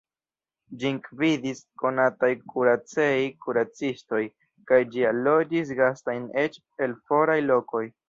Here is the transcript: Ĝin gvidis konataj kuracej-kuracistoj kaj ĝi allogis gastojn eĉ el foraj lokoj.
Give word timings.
Ĝin 0.83 0.95
gvidis 1.07 1.61
konataj 1.81 2.31
kuracej-kuracistoj 2.55 4.25
kaj 4.73 4.83
ĝi 4.97 5.09
allogis 5.13 5.79
gastojn 5.85 6.29
eĉ 6.47 6.63
el 6.89 7.01
foraj 7.09 7.43
lokoj. 7.55 7.89